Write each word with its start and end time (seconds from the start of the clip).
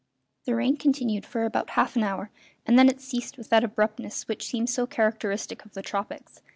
The 0.45 0.55
rain 0.55 0.77
continued 0.77 1.27
for 1.27 1.45
about 1.45 1.69
half 1.69 1.95
an 1.95 2.01
hour, 2.01 2.31
and 2.65 2.75
then 2.75 2.89
it 2.89 2.99
ceased 2.99 3.37
with 3.37 3.49
that 3.49 3.63
abruptness 3.63 4.27
which 4.27 4.47
seems 4.47 4.73
so 4.73 4.87
characteristic 4.87 5.63
of 5.63 5.75
the 5.75 5.83
tropics. 5.83 6.41